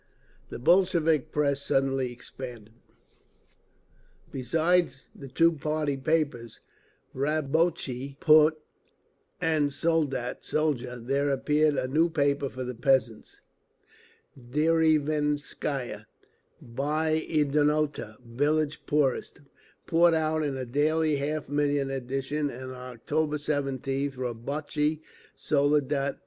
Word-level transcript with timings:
The 0.49 0.57
Bolshevik 0.57 1.31
press 1.31 1.61
suddenly 1.61 2.11
expanded. 2.11 2.73
Besides 4.31 5.09
the 5.13 5.27
two 5.27 5.51
party 5.51 5.95
papers, 5.95 6.59
Rabotchi 7.13 8.19
Put 8.19 8.57
and 9.39 9.71
Soldat 9.71 10.43
(Soldier), 10.43 10.97
there 10.99 11.29
appeared 11.29 11.75
a 11.75 11.87
new 11.87 12.09
paper 12.09 12.49
for 12.49 12.63
the 12.63 12.73
peasants, 12.73 13.41
Derevenskaya 14.35 16.07
Byednota 16.65 18.19
(Village 18.25 18.83
Poorest), 18.87 19.41
poured 19.85 20.15
out 20.15 20.41
in 20.43 20.57
a 20.57 20.65
daily 20.65 21.17
half 21.17 21.47
million 21.47 21.91
edition; 21.91 22.49
and 22.49 22.71
on 22.71 22.93
October 22.95 23.37
17th, 23.37 24.15
_Rabotchi 24.15 24.99
i 24.99 25.01
Soldat. 25.35 26.17